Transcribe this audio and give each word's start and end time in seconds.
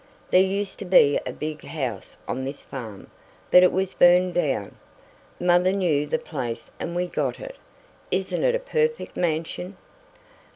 "There 0.31 0.41
used 0.41 0.79
to 0.79 0.85
be 0.85 1.19
a 1.27 1.31
big 1.31 1.63
house 1.63 2.17
on 2.27 2.43
this 2.43 2.63
farm, 2.63 3.11
but 3.51 3.61
it 3.61 3.71
was 3.71 3.93
burned 3.93 4.33
down. 4.33 4.75
Mother 5.39 5.71
knew 5.71 6.07
the 6.07 6.17
place 6.17 6.71
and 6.79 6.95
we 6.95 7.05
got 7.05 7.39
it. 7.39 7.55
Isn't 8.09 8.43
it 8.43 8.55
a 8.55 8.59
perfect 8.59 9.15
mansion? 9.15 9.77